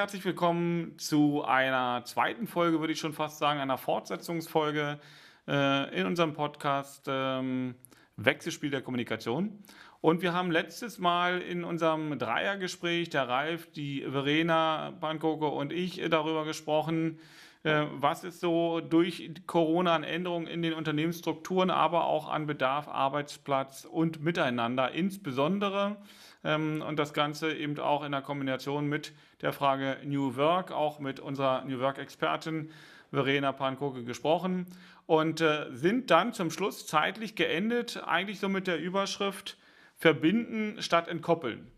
[0.00, 4.98] herzlich willkommen zu einer zweiten Folge, würde ich schon fast sagen, einer Fortsetzungsfolge
[5.46, 7.74] äh, in unserem Podcast ähm,
[8.16, 9.62] Wechselspiel der Kommunikation.
[10.00, 16.00] Und wir haben letztes Mal in unserem Dreiergespräch, der Ralf, die Verena Pankoko und ich,
[16.00, 17.18] äh, darüber gesprochen,
[17.62, 22.88] äh, was ist so durch Corona an Änderungen in den Unternehmensstrukturen, aber auch an Bedarf,
[22.88, 25.88] Arbeitsplatz und Miteinander insbesondere.
[25.88, 25.96] Ähm,
[26.42, 29.12] und das Ganze eben auch in der Kombination mit
[29.42, 32.70] der Frage New Work, auch mit unserer New Work-Expertin
[33.10, 34.66] Verena Pankoke gesprochen
[35.06, 39.58] und äh, sind dann zum Schluss zeitlich geendet, eigentlich so mit der Überschrift
[39.96, 41.70] Verbinden statt entkoppeln.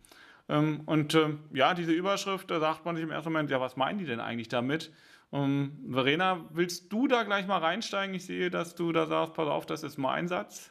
[0.49, 3.77] Ähm, und äh, ja, diese Überschrift, da sagt man sich im ersten Moment, ja, was
[3.77, 4.93] meinen die denn eigentlich damit?
[5.31, 8.15] Um, Verena, willst du da gleich mal reinsteigen?
[8.15, 10.71] Ich sehe, dass du da sagst, pass auf, das ist mein Satz.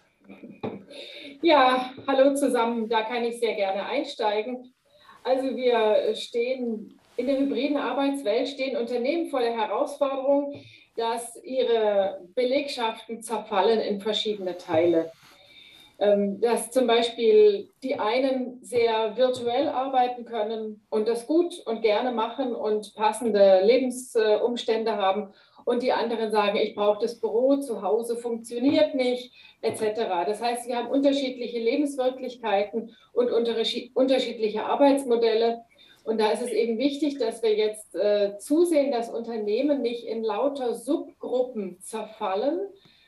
[1.42, 4.74] Ja, hallo zusammen, da kann ich sehr gerne einsteigen.
[5.24, 10.54] Also wir stehen in der hybriden Arbeitswelt, stehen Unternehmen vor der Herausforderung,
[10.96, 15.12] dass ihre Belegschaften zerfallen in verschiedene Teile.
[16.02, 22.12] Ähm, dass zum Beispiel die einen sehr virtuell arbeiten können und das gut und gerne
[22.12, 25.32] machen und passende Lebensumstände haben
[25.66, 29.84] und die anderen sagen, ich brauche das Büro, zu Hause funktioniert nicht, etc.
[30.26, 35.64] Das heißt, wir haben unterschiedliche Lebenswirklichkeiten und unterschiedliche Arbeitsmodelle.
[36.04, 40.24] Und da ist es eben wichtig, dass wir jetzt äh, zusehen, dass Unternehmen nicht in
[40.24, 42.60] lauter Subgruppen zerfallen,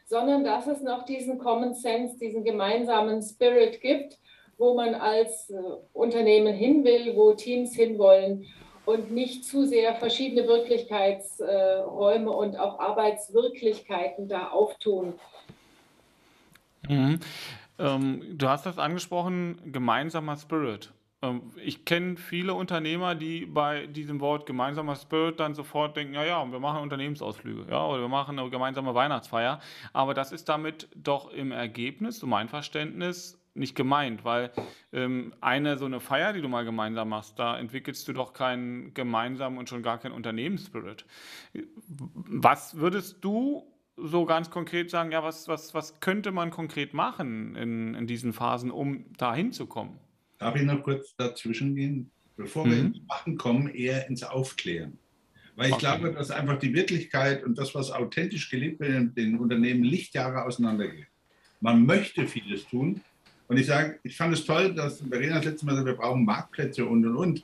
[0.05, 4.19] sondern dass es noch diesen Common Sense, diesen gemeinsamen Spirit gibt,
[4.59, 5.55] wo man als äh,
[5.93, 8.45] Unternehmen hin will, wo Teams hinwollen
[8.85, 15.13] und nicht zu sehr verschiedene Wirklichkeitsräume und auch Arbeitswirklichkeiten da auftun.
[16.87, 17.19] Mhm.
[17.79, 20.91] Ähm, du hast das angesprochen, gemeinsamer Spirit.
[21.21, 26.25] Ähm, ich kenne viele Unternehmer, die bei diesem Wort gemeinsamer Spirit dann sofort denken, ja,
[26.25, 29.59] ja, wir machen Unternehmensausflüge, ja, oder wir machen eine gemeinsame Weihnachtsfeier.
[29.93, 34.51] Aber das ist damit doch im Ergebnis, so mein Verständnis, nicht gemeint, weil
[34.91, 38.93] ähm, eine so eine Feier, die du mal gemeinsam machst, da entwickelst du doch keinen
[38.93, 41.05] gemeinsamen und schon gar keinen Unternehmensspirit.
[42.13, 47.55] Was würdest du so ganz konkret sagen, ja, was, was, was könnte man konkret machen
[47.55, 49.99] in, in diesen Phasen, um da hinzukommen?
[50.39, 52.09] Darf ich noch kurz dazwischen gehen?
[52.35, 52.71] Bevor mhm.
[52.71, 54.97] wir ins Machen kommen, eher ins Aufklären.
[55.55, 55.81] Weil ich okay.
[55.81, 60.43] glaube, dass einfach die Wirklichkeit und das, was authentisch gelebt wird in den Unternehmen, Lichtjahre
[60.43, 61.07] auseinandergeht.
[61.61, 63.01] Man möchte vieles tun,
[63.53, 66.25] und ich sage, ich fand es toll, dass Verena das letzte Mal sagt, wir brauchen
[66.25, 67.43] Marktplätze und und und.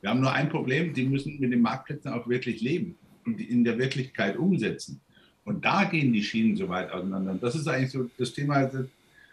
[0.00, 2.96] Wir haben nur ein Problem, die müssen mit den Marktplätzen auch wirklich leben
[3.26, 5.00] und in der Wirklichkeit umsetzen.
[5.44, 7.32] Und da gehen die Schienen so weit auseinander.
[7.32, 8.70] Und das ist eigentlich so das Thema.
[8.70, 8.88] Und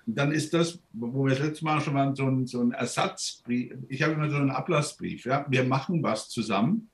[0.08, 3.74] dann ist das, wo wir das letzte Mal schon waren, so ein, so ein Ersatzbrief.
[3.88, 5.26] Ich habe immer so einen Ablassbrief.
[5.26, 5.46] Ja?
[5.48, 6.90] Wir machen was zusammen,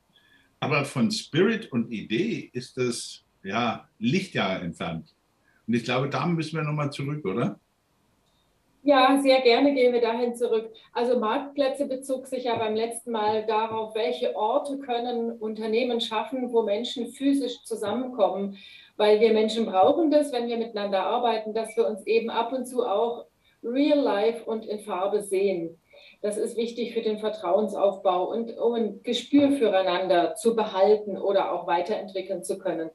[0.59, 5.15] aber von Spirit und Idee ist das ja Lichtjahre entfernt.
[5.67, 7.57] Und ich glaube, da müssen wir nochmal zurück, oder?
[8.83, 10.73] Ja, sehr gerne gehen wir dahin zurück.
[10.91, 16.63] Also Marktplätze bezog sich ja beim letzten Mal darauf, welche Orte können Unternehmen schaffen, wo
[16.63, 18.57] Menschen physisch zusammenkommen.
[18.97, 22.65] Weil wir Menschen brauchen das, wenn wir miteinander arbeiten, dass wir uns eben ab und
[22.65, 23.25] zu auch
[23.63, 25.77] real life und in Farbe sehen.
[26.23, 31.67] Das ist wichtig für den Vertrauensaufbau und um ein Gespür füreinander zu behalten oder auch
[31.67, 32.89] weiterentwickeln zu können.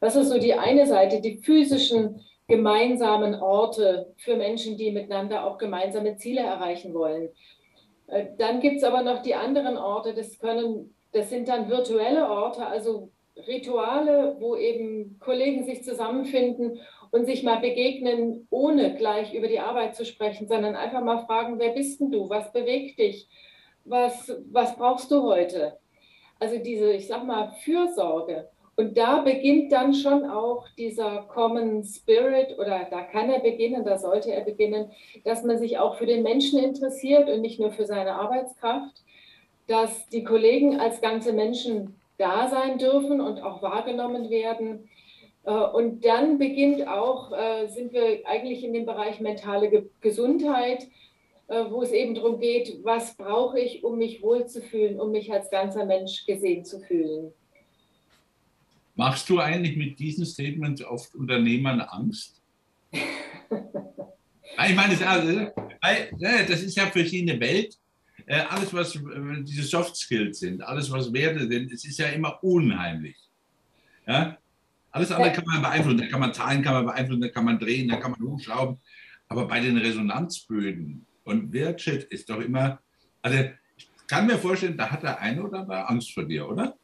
[0.00, 2.20] Das ist so die eine Seite, die physischen
[2.52, 7.30] gemeinsamen Orte für Menschen, die miteinander auch gemeinsame Ziele erreichen wollen.
[8.08, 12.28] Äh, dann gibt es aber noch die anderen Orte, das können, das sind dann virtuelle
[12.28, 13.10] Orte, also
[13.48, 16.78] Rituale, wo eben Kollegen sich zusammenfinden
[17.10, 21.58] und sich mal begegnen, ohne gleich über die Arbeit zu sprechen, sondern einfach mal fragen,
[21.58, 22.28] wer bist denn du?
[22.28, 23.28] Was bewegt dich?
[23.86, 25.78] Was, was brauchst du heute?
[26.38, 28.50] Also diese, ich sag mal, Fürsorge.
[28.76, 33.98] Und da beginnt dann schon auch dieser Common Spirit oder da kann er beginnen, da
[33.98, 34.90] sollte er beginnen,
[35.24, 39.02] dass man sich auch für den Menschen interessiert und nicht nur für seine Arbeitskraft,
[39.66, 44.88] dass die Kollegen als ganze Menschen da sein dürfen und auch wahrgenommen werden.
[45.44, 50.88] Äh, und dann beginnt auch, äh, sind wir eigentlich in dem Bereich mentale Gesundheit,
[51.48, 55.50] äh, wo es eben darum geht, was brauche ich, um mich wohlzufühlen, um mich als
[55.50, 57.32] ganzer Mensch gesehen zu fühlen.
[58.94, 62.40] Machst du eigentlich mit diesen Statements oft Unternehmern Angst?
[62.92, 67.78] ich meine, das ist ja für sie eine Welt,
[68.26, 69.00] äh, alles, was äh,
[69.42, 73.16] diese Soft Skills sind, alles, was Werte sind, es ist ja immer unheimlich.
[74.06, 74.38] Ja?
[74.90, 75.98] Alles andere kann man beeinflussen.
[75.98, 78.78] Da kann man Zahlen kann man beeinflussen, da kann man drehen, da kann man hochschrauben.
[79.28, 82.80] Aber bei den Resonanzböden und Wirtschaft ist doch immer,
[83.22, 83.38] also
[84.06, 86.76] kann mir vorstellen, da hat der eine oder andere Angst vor dir, oder?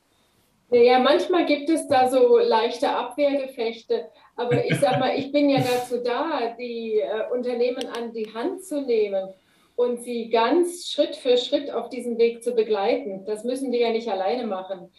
[0.71, 4.11] Naja, manchmal gibt es da so leichte Abwehrgefechte.
[4.37, 8.63] Aber ich sag mal, ich bin ja dazu da, die äh, Unternehmen an die Hand
[8.63, 9.31] zu nehmen
[9.77, 13.25] und sie ganz Schritt für Schritt auf diesem Weg zu begleiten.
[13.25, 14.93] Das müssen die ja nicht alleine machen.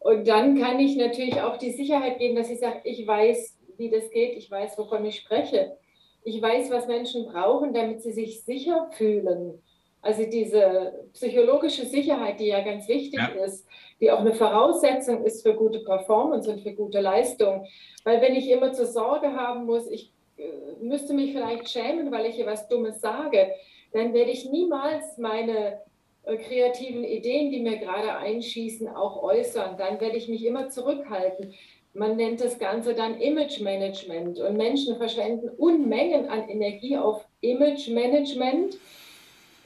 [0.00, 3.90] Und dann kann ich natürlich auch die Sicherheit geben, dass ich sage, ich weiß, wie
[3.90, 5.76] das geht, ich weiß, wovon ich spreche.
[6.24, 9.62] Ich weiß, was Menschen brauchen, damit sie sich sicher fühlen.
[10.06, 13.44] Also diese psychologische Sicherheit, die ja ganz wichtig ja.
[13.44, 13.66] ist,
[14.00, 17.66] die auch eine Voraussetzung ist für gute Performance und für gute Leistung.
[18.04, 20.44] Weil wenn ich immer zur Sorge haben muss, ich äh,
[20.80, 23.50] müsste mich vielleicht schämen, weil ich hier was Dummes sage,
[23.92, 25.80] dann werde ich niemals meine
[26.22, 29.76] äh, kreativen Ideen, die mir gerade einschießen, auch äußern.
[29.76, 31.52] Dann werde ich mich immer zurückhalten.
[31.94, 34.38] Man nennt das Ganze dann Image Management.
[34.38, 38.78] Und Menschen verschwenden Unmengen an Energie auf Image Management,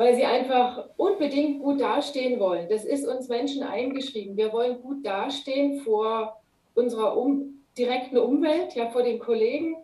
[0.01, 2.71] weil sie einfach unbedingt gut dastehen wollen.
[2.71, 4.35] Das ist uns Menschen eingeschrieben.
[4.35, 6.41] Wir wollen gut dastehen vor
[6.73, 9.77] unserer um, direkten Umwelt, ja, vor den Kollegen.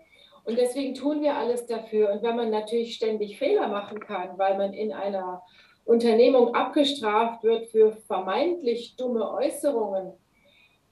[0.44, 2.12] Und deswegen tun wir alles dafür.
[2.12, 5.42] Und wenn man natürlich ständig Fehler machen kann, weil man in einer
[5.84, 10.14] Unternehmung abgestraft wird für vermeintlich dumme Äußerungen,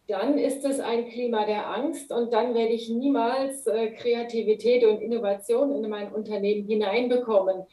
[0.06, 5.00] dann ist es ein Klima der Angst und dann werde ich niemals äh, Kreativität und
[5.00, 7.65] Innovation in mein Unternehmen hineinbekommen,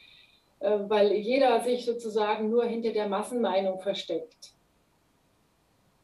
[0.62, 4.54] weil jeder sich sozusagen nur hinter der Massenmeinung versteckt.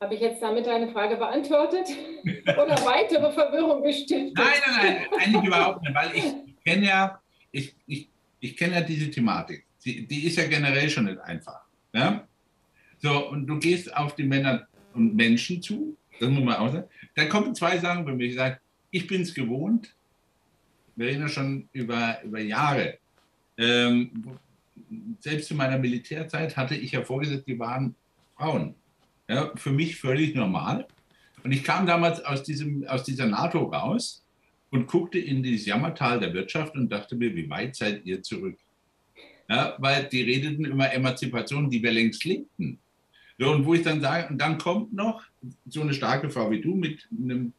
[0.00, 1.88] Habe ich jetzt damit deine Frage beantwortet
[2.46, 4.34] oder weitere Verwirrung gestiftet?
[4.34, 7.20] Nein, nein, nein, eigentlich überhaupt nicht, weil ich kenne ja,
[7.50, 8.08] ich, ich,
[8.40, 11.60] ich kenne ja diese Thematik die, die ist ja generell schon nicht einfach.
[11.92, 12.26] Ja?
[12.98, 16.88] So, und du gehst auf die Männer und Menschen zu, das muss man auch sagen.
[17.14, 18.26] Dann kommen zwei Sachen bei mir.
[18.26, 18.58] Ich sage,
[18.90, 19.94] ich bin es gewohnt,
[20.96, 22.98] wir reden ja schon über, über Jahre.
[23.56, 24.10] Ähm,
[25.20, 27.94] selbst zu meiner Militärzeit hatte ich ja vorgesetzt, die waren
[28.36, 28.74] Frauen.
[29.28, 30.86] Ja, für mich völlig normal.
[31.44, 34.24] Und ich kam damals aus, diesem, aus dieser NATO raus
[34.70, 38.58] und guckte in dieses Jammertal der Wirtschaft und dachte mir, wie weit seid ihr zurück?
[39.48, 42.78] ja, weil die redeten über Emanzipation, die wir längst lebten.
[43.38, 45.22] So, und wo ich dann sage, und dann kommt noch
[45.66, 47.52] so eine starke Frau wie du mit einem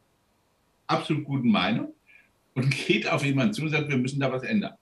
[0.86, 1.94] absolut guten Meinung
[2.54, 4.74] und geht auf jemanden zu und sagt, wir müssen da was ändern.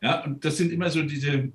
[0.00, 1.50] Ja, und das sind immer so diese,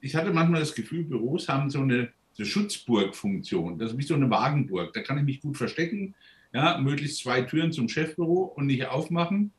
[0.00, 3.78] ich hatte manchmal das Gefühl, Büros haben so eine, so Schutzburgfunktion.
[3.78, 4.92] Das ist wie so eine Wagenburg.
[4.92, 6.14] Da kann ich mich gut verstecken.
[6.52, 9.52] Ja, möglichst zwei Türen zum Chefbüro und nicht aufmachen.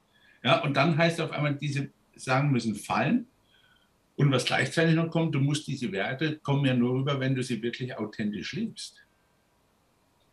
[0.44, 3.28] Ja, und dann heißt auf einmal, diese sagen müssen fallen.
[4.16, 7.44] Und was gleichzeitig noch kommt, du musst diese Werte kommen ja nur rüber, wenn du
[7.44, 8.98] sie wirklich authentisch lebst.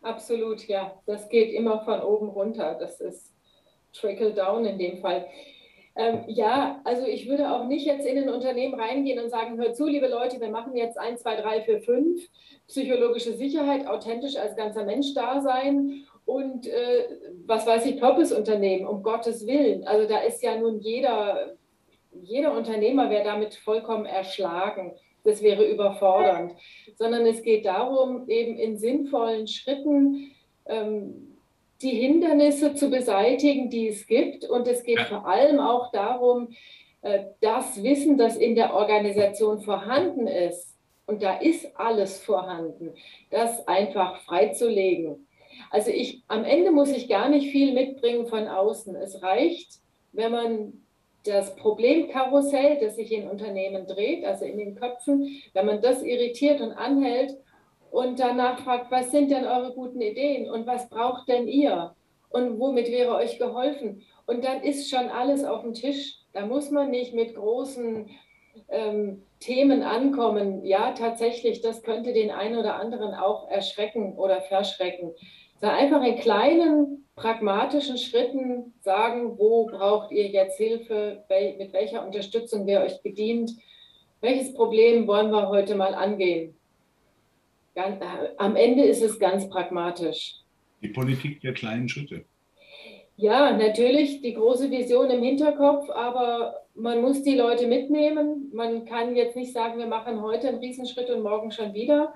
[0.01, 1.01] Absolut, ja.
[1.07, 2.77] Das geht immer von oben runter.
[2.79, 3.33] Das ist
[3.93, 5.27] Trickle Down in dem Fall.
[5.97, 9.77] Ähm, ja, also ich würde auch nicht jetzt in ein Unternehmen reingehen und sagen, hört
[9.77, 12.29] zu, liebe Leute, wir machen jetzt 1, 2, 3, 4, 5,
[12.67, 17.05] psychologische Sicherheit, authentisch als ganzer Mensch da sein und äh,
[17.47, 19.87] was weiß ich, Purpose-Unternehmen, um Gottes Willen.
[19.87, 21.57] Also da ist ja nun jeder
[22.23, 24.93] jeder Unternehmer wäre damit vollkommen erschlagen.
[25.25, 26.53] Das wäre überfordernd.
[26.97, 30.33] Sondern es geht darum, eben in sinnvollen Schritten
[30.67, 31.34] ähm,
[31.85, 34.45] die Hindernisse zu beseitigen, die es gibt.
[34.45, 36.49] Und es geht vor allem auch darum,
[37.03, 40.75] äh, das Wissen, das in der Organisation vorhanden ist,
[41.07, 42.95] und da ist alles vorhanden,
[43.31, 45.27] das einfach freizulegen.
[45.71, 48.97] Also ich, am Ende muss ich gar nicht viel mitbringen von außen.
[48.97, 49.81] Es reicht,
[50.13, 50.73] wenn man
[51.25, 56.61] das Problemkarussell, das sich in Unternehmen dreht, also in den Köpfen, wenn man das irritiert
[56.61, 57.37] und anhält
[57.95, 61.95] und danach fragt, was sind denn eure guten Ideen und was braucht denn ihr
[62.29, 64.03] und womit wäre euch geholfen?
[64.27, 66.19] Und dann ist schon alles auf dem Tisch.
[66.33, 68.11] Da muss man nicht mit großen
[68.69, 70.65] ähm, Themen ankommen.
[70.65, 75.15] Ja, tatsächlich, das könnte den einen oder anderen auch erschrecken oder verschrecken
[75.61, 81.25] sondern einfach in kleinen, pragmatischen Schritten sagen, wo braucht ihr jetzt Hilfe,
[81.59, 83.53] mit welcher Unterstützung wir euch bedient,
[84.21, 86.57] welches Problem wollen wir heute mal angehen.
[87.75, 88.01] Ganz,
[88.37, 90.37] am Ende ist es ganz pragmatisch.
[90.83, 92.25] Die Politik der kleinen Schritte.
[93.17, 98.51] Ja, natürlich die große Vision im Hinterkopf, aber man muss die Leute mitnehmen.
[98.53, 102.15] Man kann jetzt nicht sagen, wir machen heute einen Riesenschritt und morgen schon wieder,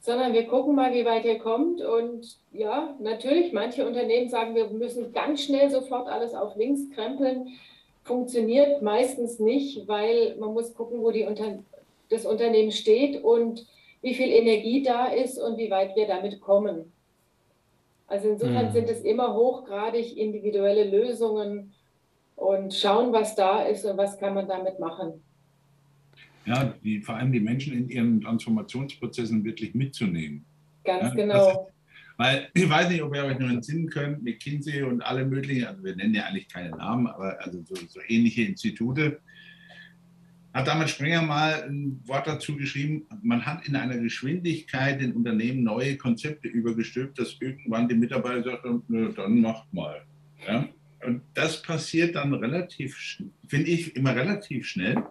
[0.00, 1.82] sondern wir gucken mal, wie weit ihr kommt.
[1.82, 7.48] Und ja, natürlich, manche Unternehmen sagen, wir müssen ganz schnell sofort alles auf links krempeln.
[8.02, 11.58] Funktioniert meistens nicht, weil man muss gucken, wo die Unter
[12.08, 13.66] das Unternehmen steht und
[14.02, 16.92] wie viel Energie da ist und wie weit wir damit kommen.
[18.06, 18.72] Also insofern mhm.
[18.72, 21.72] sind es immer hochgradig individuelle Lösungen
[22.34, 25.22] und schauen, was da ist und was kann man damit machen.
[26.46, 30.44] Ja, die, vor allem die Menschen in ihren Transformationsprozessen wirklich mitzunehmen.
[30.82, 31.70] Ganz ja, genau.
[32.16, 35.82] Weil ich weiß nicht, ob ihr euch noch entsinnen könnt, McKinsey und alle möglichen, also
[35.84, 39.20] wir nennen ja eigentlich keine Namen, aber also so, so ähnliche Institute,
[40.52, 45.62] hat damals Springer mal ein Wort dazu geschrieben, man hat in einer Geschwindigkeit den Unternehmen
[45.62, 48.82] neue Konzepte übergestülpt, dass irgendwann die Mitarbeiter sagen,
[49.14, 50.02] dann macht mal.
[50.46, 50.68] Ja?
[51.06, 55.02] Und das passiert dann relativ, finde ich, immer relativ schnell,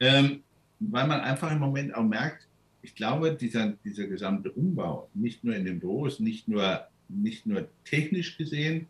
[0.00, 0.42] ähm,
[0.80, 2.46] weil man einfach im Moment auch merkt,
[2.82, 7.68] ich glaube, dieser, dieser gesamte Umbau, nicht nur in den Büros, nicht nur, nicht nur
[7.84, 8.86] technisch gesehen,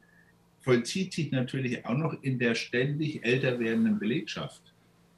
[0.61, 4.63] vollzieht sich natürlich auch noch in der ständig älter werdenden Belegschaft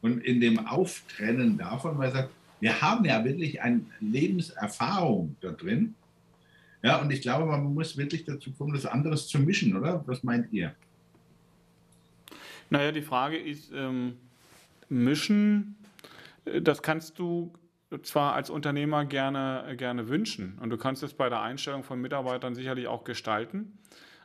[0.02, 2.30] und in dem Auftrennen davon, weil er sagt,
[2.60, 5.94] wir haben ja wirklich eine Lebenserfahrung da drin.
[6.82, 10.02] Ja, und ich glaube, man muss wirklich dazu kommen, das anderes zu mischen, oder?
[10.06, 10.74] Was meint ihr?
[12.70, 14.16] Naja, die Frage ist, ähm,
[14.88, 15.76] mischen,
[16.44, 17.52] äh, das kannst du
[18.02, 22.54] zwar als Unternehmer gerne, gerne wünschen und du kannst es bei der Einstellung von Mitarbeitern
[22.54, 23.78] sicherlich auch gestalten.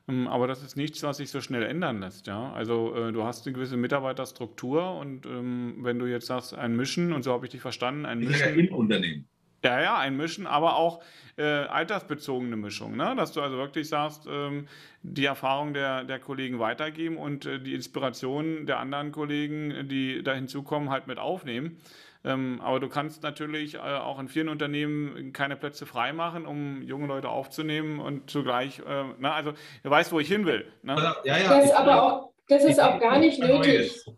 [0.08, 2.28] Ähm, aber das ist nichts, was sich so schnell ändern lässt.
[2.28, 2.52] Ja?
[2.54, 7.14] Also äh, du hast eine gewisse Mitarbeiterstruktur und ähm, wenn du jetzt sagst, ein Mischen,
[7.14, 8.56] und so habe ich dich verstanden, ein Mischen.
[8.56, 9.28] Ja, im Unternehmen.
[9.64, 11.02] Ja, ja, ein Mischen, aber auch
[11.38, 13.16] äh, altersbezogene Mischung, ne?
[13.18, 14.68] dass du also wirklich sagst, ähm,
[15.02, 20.36] die Erfahrung der, der Kollegen weitergeben und äh, die Inspiration der anderen Kollegen, die da
[20.36, 21.78] hinzukommen, halt mit aufnehmen.
[22.26, 27.06] Ähm, aber du kannst natürlich äh, auch in vielen Unternehmen keine Plätze freimachen, um junge
[27.06, 29.54] Leute aufzunehmen und zugleich, äh, na, also
[29.84, 30.66] du weißt, wo ich hin will.
[30.82, 30.96] Ne?
[31.24, 34.04] Ja, ja, das, aber auch, das ist auch gar nicht nötig.
[34.08, 34.12] Neues.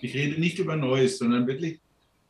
[0.00, 1.80] Ich rede nicht über Neues, sondern wirklich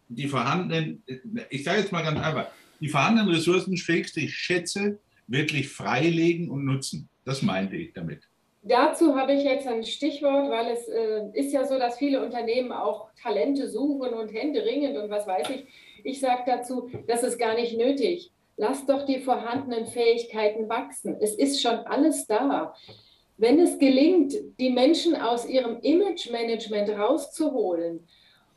[0.08, 1.02] die vorhandenen,
[1.48, 2.48] ich sage jetzt mal ganz einfach,
[2.80, 7.08] die vorhandenen Ressourcen, Schrägstrich Schätze, wirklich freilegen und nutzen.
[7.24, 8.27] Das meinte ich damit.
[8.68, 12.70] Dazu habe ich jetzt ein Stichwort, weil es äh, ist ja so, dass viele Unternehmen
[12.70, 15.66] auch Talente suchen und Hände ringend und was weiß ich.
[16.04, 18.30] Ich sage dazu, das ist gar nicht nötig.
[18.58, 21.16] Lass doch die vorhandenen Fähigkeiten wachsen.
[21.18, 22.74] Es ist schon alles da.
[23.38, 28.06] Wenn es gelingt, die Menschen aus ihrem Image-Management rauszuholen,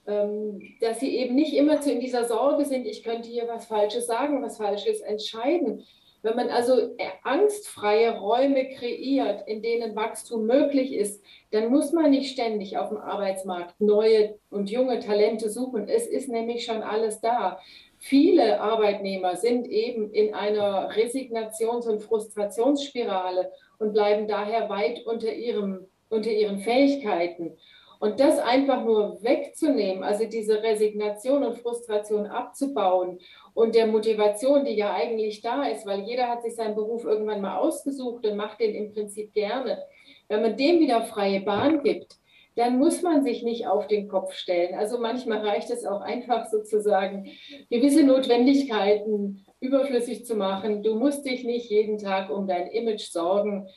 [0.08, 3.66] ähm, dass sie eben nicht immer zu in dieser Sorge sind, ich könnte hier was
[3.66, 5.86] Falsches sagen, was Falsches entscheiden,
[6.24, 12.12] wenn man also äh, angstfreie Räume kreiert, in denen Wachstum möglich ist, dann muss man
[12.12, 15.88] nicht ständig auf dem Arbeitsmarkt neue und junge Talente suchen.
[15.88, 17.60] Es ist nämlich schon alles da.
[17.98, 25.88] Viele Arbeitnehmer sind eben in einer Resignations- und Frustrationsspirale und bleiben daher weit unter, ihrem,
[26.10, 27.58] unter ihren Fähigkeiten.
[28.02, 33.20] Und das einfach nur wegzunehmen, also diese Resignation und Frustration abzubauen
[33.54, 37.42] und der Motivation, die ja eigentlich da ist, weil jeder hat sich seinen Beruf irgendwann
[37.42, 39.84] mal ausgesucht und macht den im Prinzip gerne.
[40.28, 42.18] Wenn man dem wieder freie Bahn gibt,
[42.56, 44.76] dann muss man sich nicht auf den Kopf stellen.
[44.76, 47.30] Also manchmal reicht es auch einfach sozusagen,
[47.70, 50.84] gewisse Notwendigkeiten überflüssig zu machen.
[50.84, 53.68] Du musst dich nicht jeden Tag um dein Image sorgen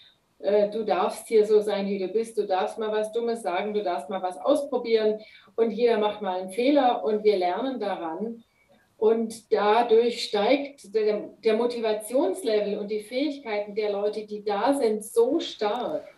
[0.45, 3.73] äh, du darfst hier so sein, wie du bist, du darfst mal was Dummes sagen,
[3.73, 5.21] du darfst mal was ausprobieren
[5.57, 8.45] und jeder macht mal einen Fehler und wir lernen daran.
[9.05, 15.41] Und dadurch steigt der, der Motivationslevel und die Fähigkeiten der Leute, die da sind, so
[15.41, 16.09] stark,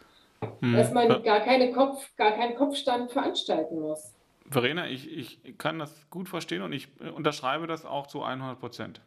[0.60, 0.72] hm.
[0.72, 4.14] dass man gar, keine Kopf, gar keinen Kopfstand veranstalten muss.
[4.48, 9.00] Verena, ich, ich kann das gut verstehen und ich unterschreibe das auch zu 100 Prozent.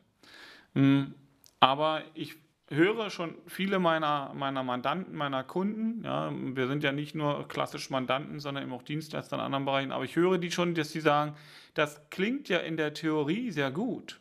[0.73, 1.13] Hm,
[1.61, 2.35] aber ich
[2.69, 7.89] höre schon viele meiner, meiner Mandanten, meiner Kunden, ja, wir sind ja nicht nur klassisch
[7.89, 11.01] Mandanten, sondern eben auch Dienstleister in anderen Bereichen, aber ich höre die schon, dass sie
[11.01, 11.35] sagen,
[11.73, 14.19] das klingt ja in der Theorie sehr gut,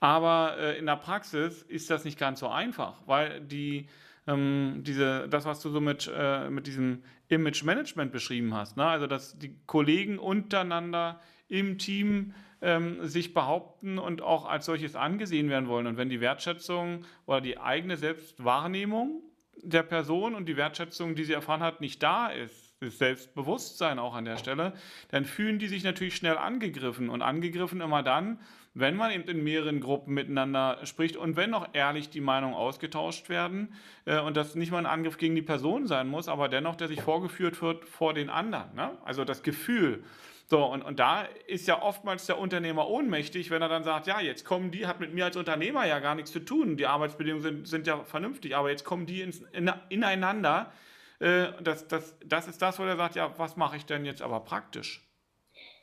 [0.00, 3.88] aber äh, in der Praxis ist das nicht ganz so einfach, weil die,
[4.26, 8.86] ähm, diese, das, was du so mit, äh, mit diesem Image Management beschrieben hast, ne?
[8.86, 15.48] also dass die Kollegen untereinander im Team ähm, sich behaupten und auch als solches angesehen
[15.50, 15.86] werden wollen.
[15.86, 19.22] Und wenn die Wertschätzung oder die eigene Selbstwahrnehmung
[19.62, 24.14] der Person und die Wertschätzung, die sie erfahren hat, nicht da ist, das Selbstbewusstsein auch
[24.14, 24.72] an der Stelle,
[25.08, 28.38] dann fühlen die sich natürlich schnell angegriffen und angegriffen immer dann,
[28.74, 33.28] wenn man eben in mehreren Gruppen miteinander spricht und wenn auch ehrlich die Meinungen ausgetauscht
[33.28, 33.74] werden
[34.04, 36.86] äh, und das nicht mal ein Angriff gegen die Person sein muss, aber dennoch, der
[36.86, 38.74] sich vorgeführt wird vor den anderen.
[38.76, 38.96] Ne?
[39.04, 40.04] Also das Gefühl.
[40.50, 44.18] So, und, und da ist ja oftmals der Unternehmer ohnmächtig, wenn er dann sagt, ja,
[44.18, 47.42] jetzt kommen die, hat mit mir als Unternehmer ja gar nichts zu tun, die Arbeitsbedingungen
[47.42, 50.72] sind, sind ja vernünftig, aber jetzt kommen die ins, in, ineinander.
[51.20, 54.22] Äh, das, das, das ist das, wo er sagt, ja, was mache ich denn jetzt
[54.22, 55.06] aber praktisch?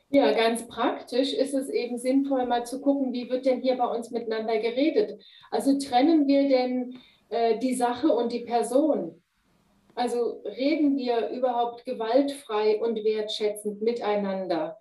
[0.08, 3.86] Ja, ganz praktisch ist es eben sinnvoll, mal zu gucken, wie wird denn hier bei
[3.86, 5.22] uns miteinander geredet.
[5.52, 9.22] Also trennen wir denn äh, die Sache und die Person?
[9.96, 14.76] Also reden wir überhaupt gewaltfrei und wertschätzend miteinander?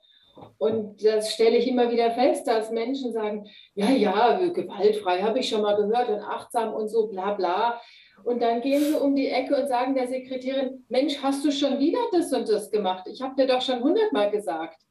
[0.57, 5.47] Und das stelle ich immer wieder fest, dass Menschen sagen, ja, ja, gewaltfrei habe ich
[5.47, 7.79] schon mal gehört und achtsam und so, bla bla.
[8.25, 11.79] Und dann gehen sie um die Ecke und sagen der Sekretärin, Mensch, hast du schon
[11.79, 13.07] wieder das und das gemacht?
[13.07, 14.81] Ich habe dir doch schon hundertmal gesagt.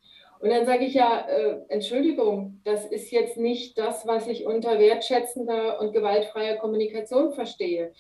[0.41, 4.79] Und dann sage ich ja, äh, Entschuldigung, das ist jetzt nicht das, was ich unter
[4.79, 7.93] wertschätzender und gewaltfreier Kommunikation verstehe.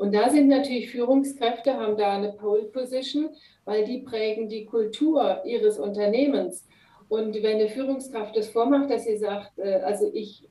[0.00, 3.28] Und da sind natürlich Führungskräfte, haben da eine Pole Position,
[3.66, 6.66] weil die prägen die Kultur ihres Unternehmens.
[7.10, 10.48] Und wenn eine Führungskraft das vormacht, dass sie sagt, äh, also ich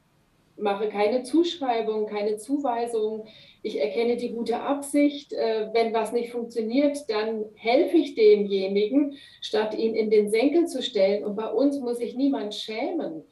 [0.55, 3.25] mache keine Zuschreibung, keine Zuweisung,
[3.63, 9.73] ich erkenne die gute Absicht, äh, wenn was nicht funktioniert, dann helfe ich demjenigen, statt
[9.73, 11.25] ihn in den Senkel zu stellen.
[11.25, 13.23] Und bei uns muss sich niemand schämen,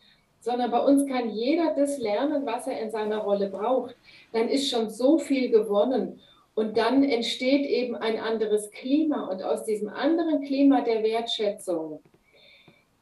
[0.47, 3.97] sondern bei uns kann jeder das lernen, was er in seiner Rolle braucht.
[4.31, 6.21] Dann ist schon so viel gewonnen.
[6.55, 9.27] Und dann entsteht eben ein anderes Klima.
[9.27, 11.99] Und aus diesem anderen Klima der Wertschätzung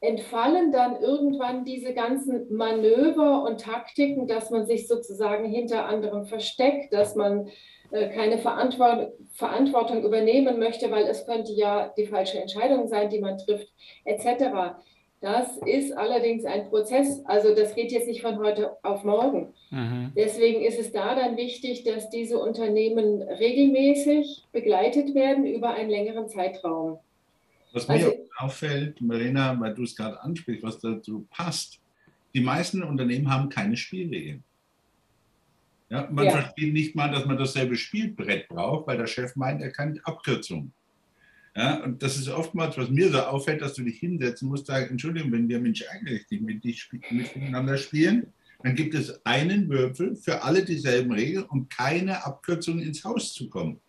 [0.02, 6.94] entfallen dann irgendwann diese ganzen Manöver und Taktiken, dass man sich sozusagen hinter anderen versteckt,
[6.94, 7.50] dass man
[7.92, 13.38] äh, keine Verantwortung übernehmen möchte, weil es könnte ja die falsche Entscheidung sein, die man
[13.38, 13.72] trifft,
[14.04, 14.80] etc.
[15.22, 19.54] Das ist allerdings ein Prozess, also das geht jetzt nicht von heute auf morgen.
[19.72, 20.12] Mhm.
[20.16, 26.28] Deswegen ist es da dann wichtig, dass diese Unternehmen regelmäßig begleitet werden über einen längeren
[26.28, 27.00] Zeitraum.
[27.74, 31.80] Was mir also, auffällt, Marina, weil du es gerade ansprichst, was dazu passt,
[32.34, 34.44] die meisten Unternehmen haben keine Spielregeln.
[35.90, 36.32] Ja, man ja.
[36.32, 40.74] versteht nicht mal, dass man dasselbe Spielbrett braucht, weil der Chef meint, er kann Abkürzungen.
[41.56, 44.90] Ja, und das ist oftmals, was mir so auffällt, dass du dich hinsetzen musst, sagen,
[44.90, 48.28] Entschuldigung, wenn wir Mensch eigentlich nicht mit dich, miteinander spielen,
[48.62, 53.48] dann gibt es einen Würfel für alle dieselben Regeln und keine Abkürzungen ins Haus zu
[53.48, 53.80] kommen.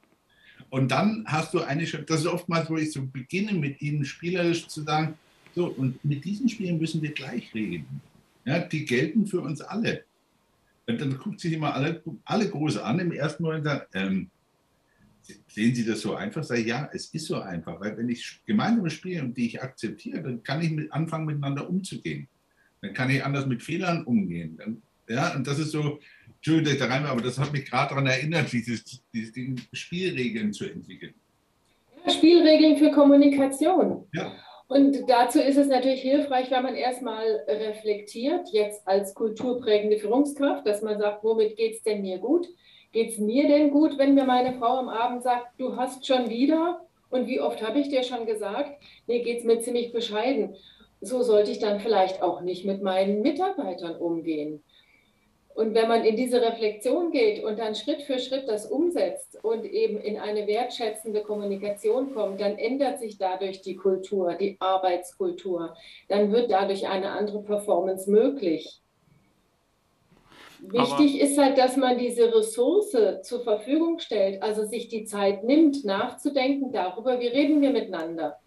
[0.71, 4.69] Und dann hast du eine, das ist oftmals, wo ich so beginne, mit ihnen spielerisch
[4.69, 5.15] zu sagen,
[5.55, 8.01] so, und mit diesen Spielen müssen wir gleich reden.
[8.45, 10.05] Ja, die gelten für uns alle.
[10.87, 14.31] Und dann guckt sich immer alle, alle groß an im ersten Moment sagt, ähm,
[15.49, 16.45] sehen Sie das so einfach?
[16.45, 19.63] Sag ich, ja, es ist so einfach, weil wenn ich gemeinsame Spiele und die ich
[19.63, 22.29] akzeptiere, dann kann ich mit, anfangen, miteinander umzugehen.
[22.81, 24.57] Dann kann ich anders mit Fehlern umgehen.
[24.57, 25.99] Dann, ja, und das ist so,
[26.37, 29.61] Entschuldigung, dass ich da rein aber das hat mich gerade daran erinnert, dieses, dieses Ding,
[29.73, 31.15] Spielregeln zu entwickeln.
[32.09, 34.07] Spielregeln für Kommunikation.
[34.13, 34.33] Ja.
[34.69, 40.83] Und dazu ist es natürlich hilfreich, wenn man erstmal reflektiert, jetzt als kulturprägende Führungskraft, dass
[40.83, 42.49] man sagt, womit geht es denn mir gut?
[42.97, 46.31] Geht es mir denn gut, wenn mir meine Frau am Abend sagt, du hast schon
[46.31, 46.81] wieder?
[47.11, 48.71] Und wie oft habe ich dir schon gesagt?
[49.07, 50.57] Nee, geht es mir ziemlich bescheiden.
[51.03, 54.63] So sollte ich dann vielleicht auch nicht mit meinen Mitarbeitern umgehen.
[55.55, 59.67] Und wenn man in diese Reflexion geht und dann Schritt für Schritt das umsetzt und
[59.67, 65.77] eben in eine wertschätzende Kommunikation kommt, dann ändert sich dadurch die Kultur, die Arbeitskultur.
[66.09, 68.81] Dann wird dadurch eine andere Performance möglich.
[70.61, 75.45] Wichtig Aber ist halt, dass man diese Ressource zur Verfügung stellt, also sich die Zeit
[75.45, 78.39] nimmt, nachzudenken darüber, wie reden wir miteinander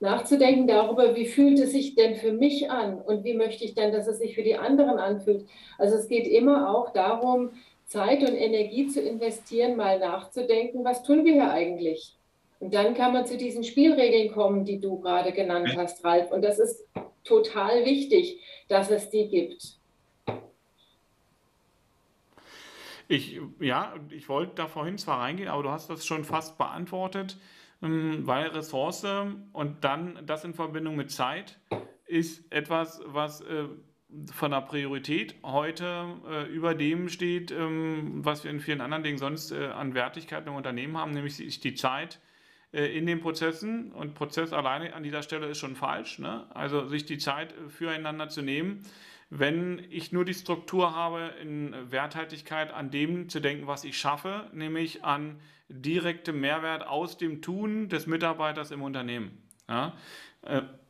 [0.00, 3.92] nachzudenken darüber, wie fühlt es sich denn für mich an und wie möchte ich denn,
[3.92, 5.46] dass es sich für die anderen anfühlt.
[5.78, 7.50] Also es geht immer auch darum,
[7.86, 12.16] Zeit und Energie zu investieren, mal nachzudenken, was tun wir hier eigentlich?
[12.60, 16.30] Und dann kann man zu diesen Spielregeln kommen, die du gerade genannt hast, Ralf.
[16.30, 16.86] Und das ist
[17.24, 19.79] total wichtig, dass es die gibt.
[23.10, 27.38] Ich, ja, ich wollte da vorhin zwar reingehen, aber du hast das schon fast beantwortet.
[27.82, 29.04] Ähm, weil Ressource
[29.52, 31.58] und dann das in Verbindung mit Zeit
[32.06, 33.64] ist etwas, was äh,
[34.32, 39.18] von der Priorität heute äh, über dem steht, ähm, was wir in vielen anderen Dingen
[39.18, 42.20] sonst äh, an Wertigkeit im Unternehmen haben, nämlich die Zeit
[42.72, 43.90] in den Prozessen.
[43.90, 46.20] Und Prozess alleine an dieser Stelle ist schon falsch.
[46.20, 46.46] Ne?
[46.54, 48.84] Also sich die Zeit füreinander zu nehmen.
[49.30, 54.50] Wenn ich nur die Struktur habe, in Werthaltigkeit an dem zu denken, was ich schaffe,
[54.52, 59.40] nämlich an direkte Mehrwert aus dem Tun des Mitarbeiters im Unternehmen.
[59.68, 59.94] Ja?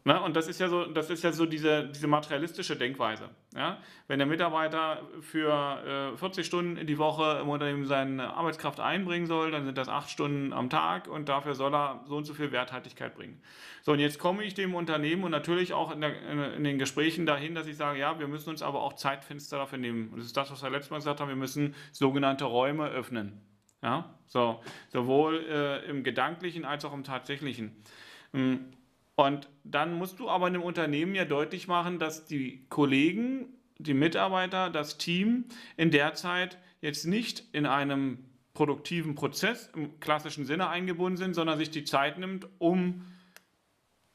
[0.04, 0.22] Äh, ne?
[0.22, 3.30] Und das ist ja so, das ist ja so diese, diese materialistische Denkweise.
[3.54, 3.78] Ja?
[4.08, 9.50] Wenn der Mitarbeiter für äh, 40 Stunden die Woche im Unternehmen seine Arbeitskraft einbringen soll,
[9.50, 12.52] dann sind das acht Stunden am Tag und dafür soll er so und so viel
[12.52, 13.40] Werthaltigkeit bringen.
[13.82, 17.24] So, und jetzt komme ich dem Unternehmen und natürlich auch in, der, in, den Gesprächen
[17.24, 20.10] dahin, dass ich sage, ja, wir müssen uns aber auch Zeitfenster dafür nehmen.
[20.10, 23.40] Und das ist das, was wir letztes Mal gesagt haben, wir müssen sogenannte Räume öffnen.
[23.82, 24.60] Ja, so,
[24.90, 27.82] sowohl äh, im Gedanklichen als auch im Tatsächlichen.
[28.32, 28.66] Hm,
[29.26, 33.94] und dann musst du aber in einem Unternehmen ja deutlich machen, dass die Kollegen, die
[33.94, 35.44] Mitarbeiter, das Team
[35.76, 41.59] in der Zeit jetzt nicht in einem produktiven Prozess im klassischen Sinne eingebunden sind, sondern
[41.59, 43.04] sich die Zeit nimmt, um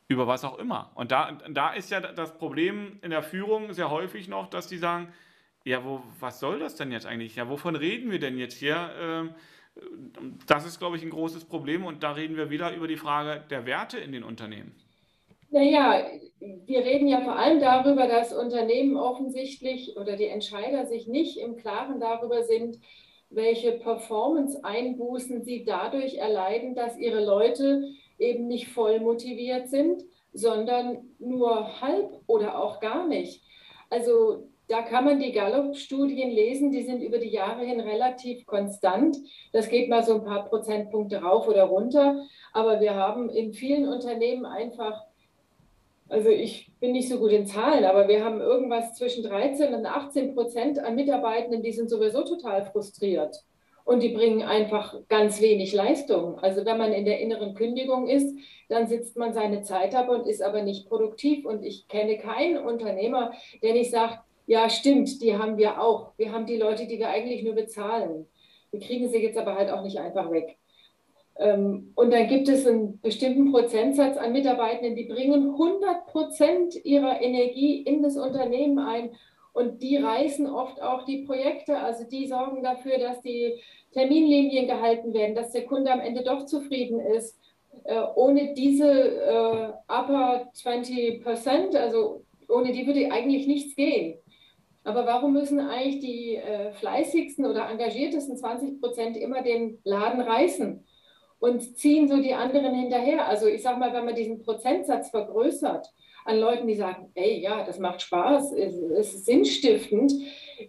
[0.07, 0.91] über was auch immer.
[0.95, 4.77] Und da, da ist ja das Problem in der Führung sehr häufig noch, dass die
[4.77, 5.11] sagen,
[5.63, 7.35] ja, wo, was soll das denn jetzt eigentlich?
[7.35, 8.91] Ja, wovon reden wir denn jetzt hier?
[8.99, 9.35] Ähm,
[10.45, 13.43] das ist, glaube ich, ein großes Problem und da reden wir wieder über die Frage
[13.49, 14.75] der Werte in den Unternehmen.
[15.49, 16.05] Naja,
[16.39, 21.55] wir reden ja vor allem darüber, dass Unternehmen offensichtlich oder die Entscheider sich nicht im
[21.55, 22.79] Klaren darüber sind,
[23.29, 30.03] welche Performance-Einbußen sie dadurch erleiden, dass ihre Leute eben nicht voll motiviert sind,
[30.33, 33.41] sondern nur halb oder auch gar nicht.
[33.89, 39.15] Also da kann man die Gallup-Studien lesen, die sind über die Jahre hin relativ konstant.
[39.53, 42.25] Das geht mal so ein paar Prozentpunkte rauf oder runter.
[42.51, 45.04] Aber wir haben in vielen Unternehmen einfach,
[46.09, 49.85] also ich bin nicht so gut in Zahlen, aber wir haben irgendwas zwischen 13 und
[49.85, 53.43] 18 Prozent an Mitarbeitenden, die sind sowieso total frustriert.
[53.85, 56.39] Und die bringen einfach ganz wenig Leistung.
[56.39, 58.35] Also wenn man in der inneren Kündigung ist,
[58.67, 61.45] dann sitzt man seine Zeit ab und ist aber nicht produktiv.
[61.45, 66.13] Und ich kenne keinen Unternehmer, der nicht sagt, ja, stimmt, die haben wir auch.
[66.17, 68.27] Wir haben die Leute, die wir eigentlich nur bezahlen.
[68.71, 70.57] Wir kriegen sie jetzt aber halt auch nicht einfach weg.
[71.37, 77.21] Ähm, und dann gibt es einen bestimmten Prozentsatz an Mitarbeitenden, die bringen 100 Prozent ihrer
[77.21, 79.11] Energie in das Unternehmen ein.
[79.53, 83.61] Und die reißen oft auch die Projekte, also die sorgen dafür, dass die
[83.93, 87.37] Terminlinien gehalten werden, dass der Kunde am Ende doch zufrieden ist.
[87.83, 94.19] Äh, ohne diese äh, upper 20 Prozent, also ohne die würde eigentlich nichts gehen.
[94.83, 100.85] Aber warum müssen eigentlich die äh, fleißigsten oder engagiertesten 20 Prozent immer den Laden reißen
[101.39, 103.27] und ziehen so die anderen hinterher?
[103.27, 105.87] Also ich sage mal, wenn man diesen Prozentsatz vergrößert
[106.25, 108.75] an Leuten, die sagen, ey, ja, das macht Spaß, es,
[109.13, 110.11] ist sinnstiftend,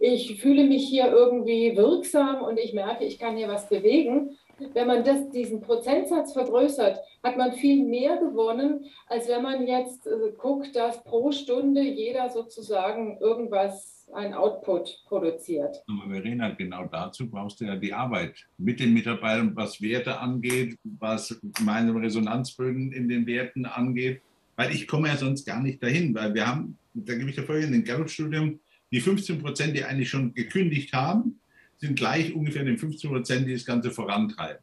[0.01, 4.87] ich fühle mich hier irgendwie wirksam und ich merke, ich kann hier was bewegen, wenn
[4.87, 10.33] man das, diesen Prozentsatz vergrößert, hat man viel mehr gewonnen, als wenn man jetzt äh,
[10.37, 15.83] guckt, dass pro Stunde jeder sozusagen irgendwas, ein Output produziert.
[15.89, 20.79] Aber Verena, genau dazu brauchst du ja die Arbeit mit den Mitarbeitern, was Werte angeht,
[20.85, 24.23] was meine Resonanzbögen in den Werten angeht,
[24.55, 27.43] weil ich komme ja sonst gar nicht dahin, weil wir haben, da gebe ich dir
[27.43, 31.41] vorhin in den Gallup-Studium, die 15 Prozent, die eigentlich schon gekündigt haben,
[31.79, 34.63] sind gleich ungefähr den 15 Prozent, die das Ganze vorantreiben.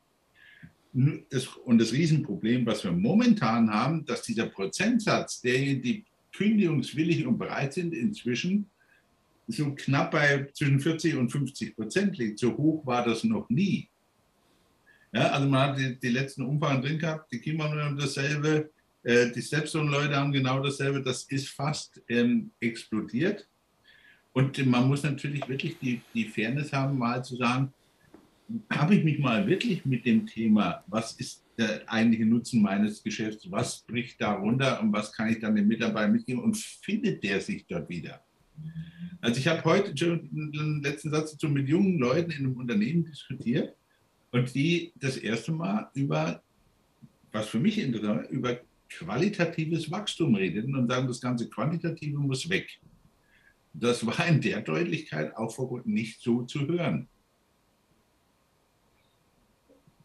[1.29, 7.37] Das, und das Riesenproblem, was wir momentan haben, dass dieser Prozentsatz derjenigen, die kündigungswillig und
[7.37, 8.69] bereit sind, inzwischen
[9.47, 12.39] so knapp bei zwischen 40 und 50 Prozent liegt.
[12.39, 13.89] So hoch war das noch nie.
[15.11, 18.71] Ja, also man hat die, die letzten Umfragen drin gehabt, die Klimaneule haben dasselbe,
[19.03, 23.47] äh, die Stepstone-Leute haben genau dasselbe, das ist fast ähm, explodiert.
[24.31, 27.71] Und man muss natürlich wirklich die, die Fairness haben, mal zu sagen,
[28.71, 33.49] habe ich mich mal wirklich mit dem Thema, was ist der eigentliche Nutzen meines Geschäfts,
[33.51, 37.65] was bricht darunter und was kann ich dann den Mitarbeitern mitgeben und findet der sich
[37.67, 38.23] dort wieder?
[39.21, 43.05] Also ich habe heute schon den letzten Satz dazu mit jungen Leuten in einem Unternehmen
[43.05, 43.75] diskutiert
[44.31, 46.41] und die das erste Mal über,
[47.31, 52.67] was für mich interessant über qualitatives Wachstum redeten und sagen, das ganze Quantitative muss weg.
[53.73, 57.07] Das war in der Deutlichkeit auch vor Gott nicht so zu hören.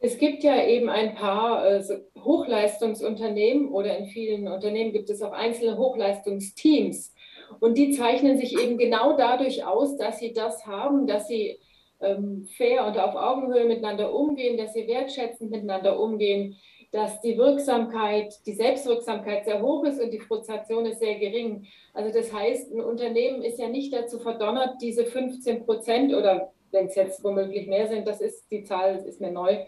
[0.00, 1.82] Es gibt ja eben ein paar äh,
[2.16, 7.14] Hochleistungsunternehmen oder in vielen Unternehmen gibt es auch einzelne Hochleistungsteams.
[7.61, 11.59] Und die zeichnen sich eben genau dadurch aus, dass sie das haben, dass sie
[12.01, 16.57] ähm, fair und auf Augenhöhe miteinander umgehen, dass sie wertschätzend miteinander umgehen,
[16.92, 21.66] dass die Wirksamkeit, die Selbstwirksamkeit sehr hoch ist und die Frustration ist sehr gering.
[21.92, 26.87] Also das heißt, ein Unternehmen ist ja nicht dazu verdonnert, diese 15 Prozent oder wenn
[26.87, 29.59] es jetzt womöglich mehr sind, das ist die Zahl, ist mir neu,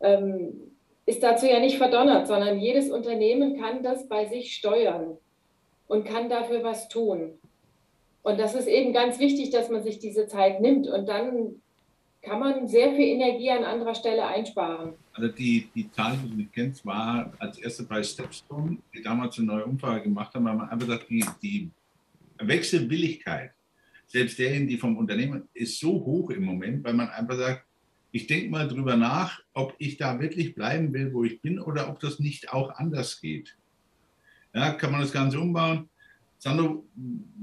[0.00, 0.76] ähm,
[1.06, 5.18] ist dazu ja nicht verdonnert, sondern jedes Unternehmen kann das bei sich steuern
[5.88, 7.32] und kann dafür was tun.
[8.22, 11.56] Und das ist eben ganz wichtig, dass man sich diese Zeit nimmt und dann
[12.22, 14.92] kann man sehr viel Energie an anderer Stelle einsparen.
[15.12, 19.46] Also die, die Zahl, die du kennst, war als erste bei Stepstone, die damals eine
[19.46, 21.70] neue Umfrage gemacht haben, haben wir einfach gesagt, die, die
[22.38, 23.52] Wechselwilligkeit,
[24.06, 27.64] selbst derjenigen, die vom Unternehmen, ist so hoch im Moment, weil man einfach sagt,
[28.10, 31.88] ich denke mal drüber nach, ob ich da wirklich bleiben will, wo ich bin, oder
[31.90, 33.56] ob das nicht auch anders geht.
[34.58, 35.88] Ja, kann man das Ganze umbauen?
[36.36, 36.84] Sandro,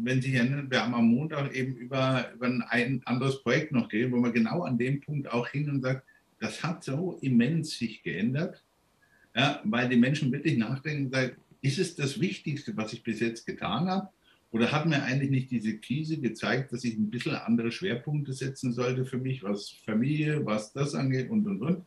[0.04, 4.12] wenn Sie erinnern, wir haben am Montag eben über, über ein anderes Projekt noch geredet,
[4.12, 6.06] wo man genau an dem Punkt auch hin und sagt,
[6.41, 8.62] das hat so immens sich geändert,
[9.34, 13.45] ja, weil die Menschen wirklich nachdenken, sagen, ist es das Wichtigste, was ich bis jetzt
[13.45, 14.10] getan habe?
[14.51, 18.73] Oder hat mir eigentlich nicht diese Krise gezeigt, dass ich ein bisschen andere Schwerpunkte setzen
[18.73, 21.86] sollte für mich, was Familie, was das angeht und, und, und.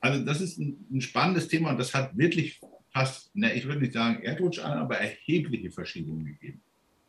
[0.00, 2.60] Also das ist ein, ein spannendes Thema und das hat wirklich
[2.94, 6.62] fast, na, ich würde nicht sagen Erdrutsch an, aber erhebliche Verschiebungen gegeben.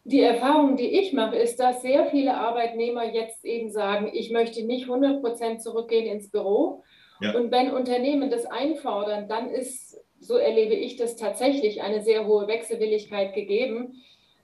[0.03, 4.63] Die Erfahrung, die ich mache, ist, dass sehr viele Arbeitnehmer jetzt eben sagen, ich möchte
[4.63, 6.83] nicht 100 Prozent zurückgehen ins Büro.
[7.21, 7.35] Ja.
[7.35, 12.47] Und wenn Unternehmen das einfordern, dann ist, so erlebe ich das tatsächlich, eine sehr hohe
[12.47, 13.95] Wechselwilligkeit gegeben,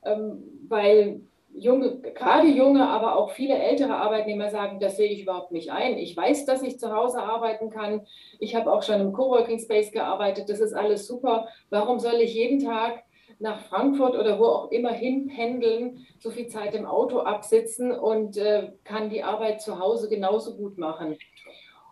[0.04, 1.22] ähm, weil
[1.54, 5.98] junge, gerade junge, aber auch viele ältere Arbeitnehmer sagen, das sehe ich überhaupt nicht ein.
[5.98, 8.06] Ich weiß, dass ich zu Hause arbeiten kann.
[8.40, 10.50] Ich habe auch schon im Coworking Space gearbeitet.
[10.50, 11.48] Das ist alles super.
[11.70, 13.04] Warum soll ich jeden Tag
[13.40, 18.38] nach Frankfurt oder wo auch immer hin pendeln, so viel Zeit im Auto absitzen und
[18.38, 21.18] äh, kann die Arbeit zu Hause genauso gut machen?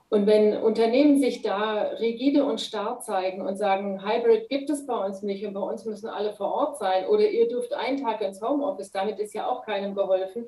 [0.09, 5.05] Und wenn Unternehmen sich da rigide und starr zeigen und sagen, Hybrid gibt es bei
[5.05, 8.21] uns nicht und bei uns müssen alle vor Ort sein oder ihr dürft einen Tag
[8.21, 10.47] ins Homeoffice, damit ist ja auch keinem geholfen,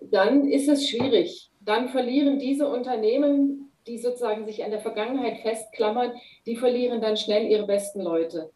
[0.00, 1.50] dann ist es schwierig.
[1.60, 6.12] Dann verlieren diese Unternehmen, die sozusagen sich an der Vergangenheit festklammern,
[6.46, 8.50] die verlieren dann schnell ihre besten Leute.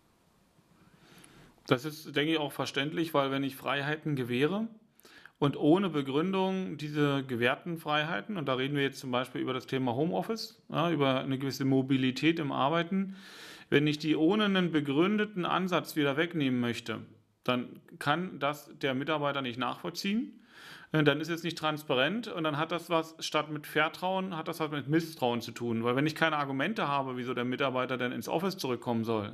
[1.69, 4.67] Das ist, denke ich, auch verständlich, weil wenn ich Freiheiten gewähre,
[5.39, 9.67] und ohne Begründung diese gewährten Freiheiten, und da reden wir jetzt zum Beispiel über das
[9.67, 13.17] Thema Homeoffice, ja, über eine gewisse Mobilität im Arbeiten,
[13.69, 17.01] wenn ich die ohne einen begründeten Ansatz wieder wegnehmen möchte,
[17.45, 20.41] dann kann das der Mitarbeiter nicht nachvollziehen.
[20.93, 24.49] Äh, dann ist es nicht transparent und dann hat das was statt mit Vertrauen, hat
[24.49, 25.85] das was mit Misstrauen zu tun.
[25.85, 29.33] Weil wenn ich keine Argumente habe, wieso der Mitarbeiter denn ins Office zurückkommen soll,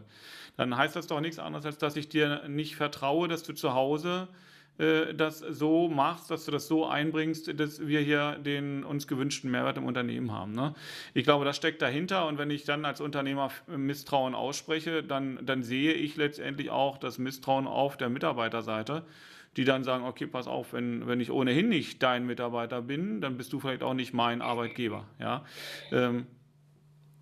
[0.57, 3.75] dann heißt das doch nichts anderes, als dass ich dir nicht vertraue, dass du zu
[3.75, 4.29] Hause
[4.79, 9.51] äh, das so machst, dass du das so einbringst, dass wir hier den uns gewünschten
[9.51, 10.53] Mehrwert im Unternehmen haben.
[10.53, 10.75] Ne?
[11.15, 15.63] Ich glaube, das steckt dahinter und wenn ich dann als Unternehmer Misstrauen ausspreche, dann, dann
[15.63, 19.05] sehe ich letztendlich auch das Misstrauen auf der Mitarbeiterseite,
[19.57, 23.37] die dann sagen, okay, pass auf, wenn, wenn ich ohnehin nicht dein Mitarbeiter bin, dann
[23.37, 25.07] bist du vielleicht auch nicht mein Arbeitgeber.
[25.21, 25.45] Ja?
[25.93, 26.27] Ähm,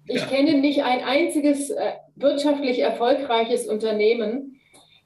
[0.07, 4.61] ich kenne nicht ein einziges äh, wirtschaftlich erfolgreiches Unternehmen,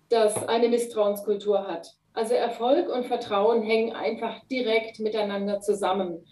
[0.08, 1.94] das eine Misstrauenskultur hat.
[2.14, 6.24] Also Erfolg und Vertrauen hängen einfach direkt miteinander zusammen.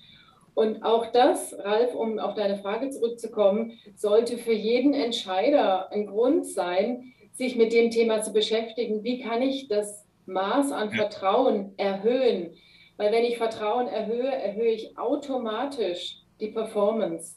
[0.55, 6.47] Und auch das, Ralf, um auf deine Frage zurückzukommen, sollte für jeden Entscheider ein Grund
[6.47, 9.03] sein, sich mit dem Thema zu beschäftigen.
[9.03, 12.51] Wie kann ich das Maß an Vertrauen erhöhen?
[12.97, 17.37] Weil wenn ich Vertrauen erhöhe, erhöhe ich automatisch die Performance.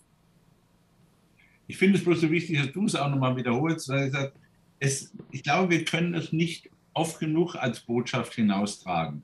[1.66, 4.34] Ich finde es bloß so wichtig, dass du es auch nochmal wiederholst, weil ich, sage,
[4.80, 9.24] es, ich glaube, wir können es nicht oft genug als Botschaft hinaustragen.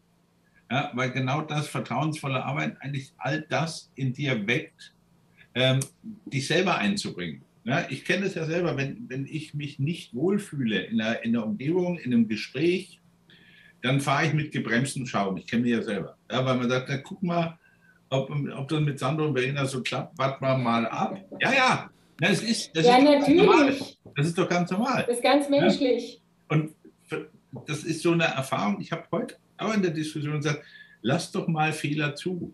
[0.70, 4.94] Ja, weil genau das, vertrauensvolle Arbeit, eigentlich all das in dir weckt,
[5.56, 5.80] ähm,
[6.26, 7.42] dich selber einzubringen.
[7.64, 11.34] Ja, ich kenne es ja selber, wenn, wenn ich mich nicht wohlfühle in der, in
[11.34, 13.00] der Umgebung, in einem Gespräch,
[13.82, 15.38] dann fahre ich mit gebremstem Schaum.
[15.38, 16.18] Ich kenne mich ja selber.
[16.32, 17.58] Ja, weil man sagt, na, guck mal,
[18.10, 21.18] ob, ob das mit Sandro und Verena so klappt, warten wir mal ab.
[21.40, 23.98] Ja, ja, das ist, das ja, ist natürlich.
[24.16, 25.04] Das ist doch ganz normal.
[25.08, 26.16] Das ist ganz menschlich.
[26.16, 26.56] Ja?
[26.56, 26.76] Und
[27.66, 28.80] das ist so eine Erfahrung.
[28.82, 30.64] Ich habe heute auch in der Diskussion gesagt,
[31.02, 32.54] lass doch mal Fehler zu.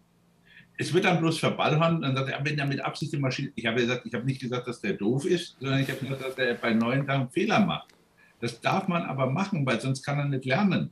[0.77, 3.51] Es wird dann bloß verballhornt, dann sagt er, wenn er mit Absicht die Maschine.
[3.55, 6.23] Ich habe gesagt, ich habe nicht gesagt, dass der doof ist, sondern ich habe gesagt,
[6.23, 7.93] dass er bei neuen Tagen Fehler macht.
[8.39, 10.91] Das darf man aber machen, weil sonst kann er nicht lernen.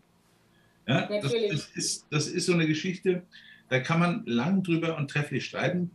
[0.88, 3.24] Ja, das, das, ist, das ist so eine Geschichte,
[3.70, 5.92] da kann man lang drüber und trefflich streiten.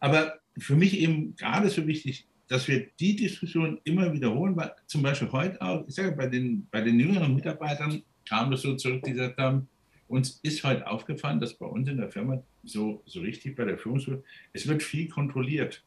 [0.00, 5.02] Aber für mich eben gerade so wichtig, dass wir die Diskussion immer wiederholen, weil zum
[5.02, 9.04] Beispiel heute auch, ich sage, bei den, bei den jüngeren Mitarbeitern kam das so zurück,
[9.04, 9.68] die gesagt haben,
[10.08, 13.78] uns ist heute aufgefallen, dass bei uns in der Firma so, so richtig bei der
[13.78, 15.84] Führungsführung, es wird viel kontrolliert.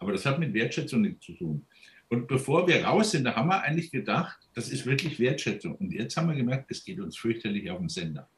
[0.00, 1.64] Aber das hat mit Wertschätzung nichts zu tun.
[2.08, 5.76] Und bevor wir raus sind, da haben wir eigentlich gedacht, das ist wirklich Wertschätzung.
[5.76, 8.28] Und jetzt haben wir gemerkt, es geht uns fürchterlich auf den Sender.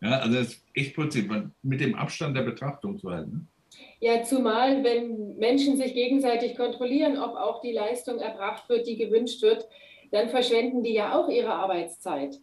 [0.00, 1.30] Ja, also das ist echt putzig,
[1.62, 3.30] mit dem Abstand der Betrachtungsweise.
[4.00, 9.42] Ja, zumal, wenn Menschen sich gegenseitig kontrollieren, ob auch die Leistung erbracht wird, die gewünscht
[9.42, 9.68] wird,
[10.10, 12.40] dann verschwenden die ja auch ihre Arbeitszeit.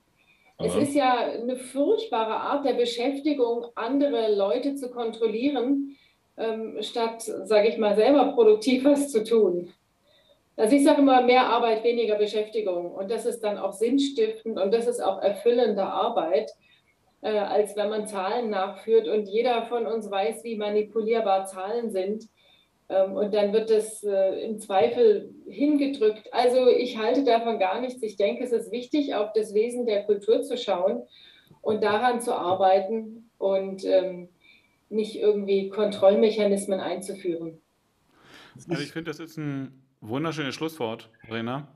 [0.58, 0.68] Aha.
[0.68, 5.96] Es ist ja eine furchtbare Art der Beschäftigung, andere Leute zu kontrollieren,
[6.38, 9.74] ähm, statt, sage ich mal, selber produktiv was zu tun.
[10.58, 12.92] Also ich sage immer, mehr Arbeit, weniger Beschäftigung.
[12.92, 16.52] Und das ist dann auch sinnstiftend und das ist auch erfüllende Arbeit
[17.22, 19.08] äh, als wenn man Zahlen nachführt.
[19.08, 22.28] Und jeder von uns weiß, wie manipulierbar Zahlen sind.
[22.90, 26.34] Ähm, und dann wird das äh, im Zweifel hingedrückt.
[26.34, 28.02] Also ich halte davon gar nichts.
[28.02, 31.04] Ich denke, es ist wichtig, auf das Wesen der Kultur zu schauen
[31.62, 34.30] und daran zu arbeiten und ähm,
[34.90, 37.62] nicht irgendwie Kontrollmechanismen einzuführen.
[38.70, 41.68] Also ich finde, das ist ein wunderschönes Schlusswort, Rena.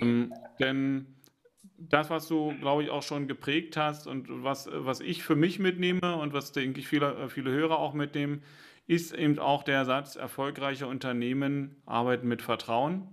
[0.00, 1.15] Ähm, denn
[1.78, 5.58] das, was du, glaube ich, auch schon geprägt hast und was, was ich für mich
[5.58, 8.42] mitnehme und was, denke ich, viele, viele Hörer auch mitnehmen,
[8.86, 13.08] ist eben auch der Satz, erfolgreiche Unternehmen arbeiten mit Vertrauen.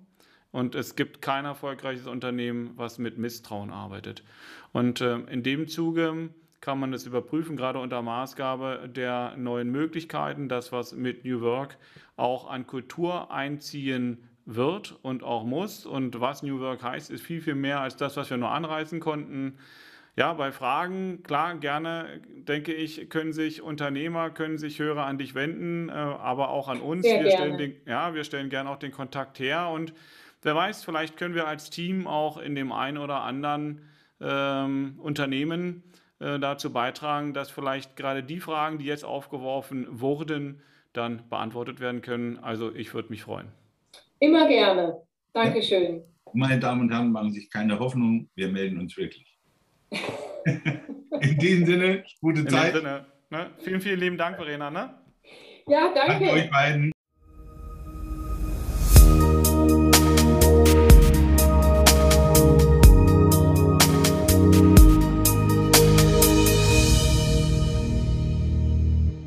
[0.52, 4.24] Und es gibt kein erfolgreiches Unternehmen, was mit Misstrauen arbeitet.
[4.72, 6.30] Und äh, in dem Zuge
[6.62, 11.78] kann man das überprüfen, gerade unter Maßgabe der neuen Möglichkeiten, das, was mit New Work
[12.16, 15.86] auch an Kultur einziehen wird und auch muss.
[15.86, 19.00] Und was New Work heißt, ist viel, viel mehr als das, was wir nur anreißen
[19.00, 19.58] konnten.
[20.16, 25.34] Ja, bei Fragen, klar, gerne, denke ich, können sich Unternehmer, können sich Hörer an dich
[25.34, 27.04] wenden, äh, aber auch an uns.
[27.04, 27.36] Sehr wir gerne.
[27.36, 29.94] stellen den, ja, wir stellen gerne auch den Kontakt her und
[30.44, 33.82] wer weiß, vielleicht können wir als Team auch in dem einen oder anderen
[34.22, 35.82] ähm, Unternehmen
[36.20, 40.62] äh, dazu beitragen, dass vielleicht gerade die Fragen, die jetzt aufgeworfen wurden,
[40.94, 42.38] dann beantwortet werden können.
[42.38, 43.48] Also ich würde mich freuen.
[44.24, 45.02] Immer gerne.
[45.34, 46.02] Dankeschön.
[46.32, 49.38] Meine Damen und Herren, machen sich keine Hoffnung, wir melden uns wirklich.
[51.20, 52.74] In diesem Sinne, gute In Zeit.
[52.74, 53.52] Sinne, ne?
[53.58, 54.72] Vielen, vielen lieben Dank, Verena.
[54.72, 54.98] Ne?
[55.68, 56.32] Ja, Danke danke.
[56.32, 56.93] euch beiden.